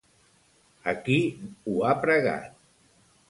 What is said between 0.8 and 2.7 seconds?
A qui ho ha pregat?